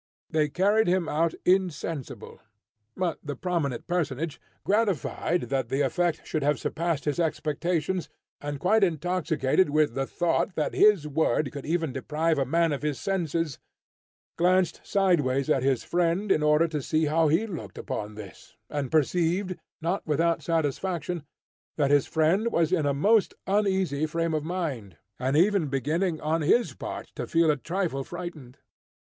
They 0.31 0.49
carried 0.49 0.87
him 0.87 1.07
out 1.07 1.35
insensible. 1.45 2.39
But 2.97 3.19
the 3.23 3.35
prominent 3.35 3.85
personage, 3.85 4.41
gratified 4.63 5.41
that 5.51 5.69
the 5.69 5.81
effect 5.81 6.25
should 6.25 6.41
have 6.41 6.57
surpassed 6.57 7.05
his 7.05 7.19
expectations, 7.19 8.09
and 8.41 8.59
quite 8.59 8.83
intoxicated 8.83 9.69
with 9.69 9.93
the 9.93 10.07
thought 10.07 10.55
that 10.55 10.73
his 10.73 11.07
word 11.07 11.51
could 11.51 11.67
even 11.67 11.93
deprive 11.93 12.39
a 12.39 12.47
man 12.47 12.71
of 12.71 12.81
his 12.81 12.99
senses, 12.99 13.59
glanced 14.39 14.81
sideways 14.83 15.51
at 15.51 15.61
his 15.61 15.83
friend 15.83 16.31
in 16.31 16.41
order 16.41 16.67
to 16.67 16.81
see 16.81 17.05
how 17.05 17.27
he 17.27 17.45
looked 17.45 17.77
upon 17.77 18.15
this, 18.15 18.57
and 18.71 18.91
perceived, 18.91 19.55
not 19.83 20.01
without 20.07 20.41
satisfaction, 20.41 21.21
that 21.77 21.91
his 21.91 22.07
friend 22.07 22.51
was 22.51 22.71
in 22.71 22.87
a 22.87 22.93
most 22.95 23.35
uneasy 23.45 24.07
frame 24.07 24.33
of 24.33 24.43
mind, 24.43 24.97
and 25.19 25.37
even 25.37 25.67
beginning 25.67 26.19
on 26.21 26.41
his 26.41 26.73
part, 26.73 27.05
to 27.15 27.27
feel 27.27 27.51
a 27.51 27.55
trifle 27.55 28.03
frightened. 28.03 28.57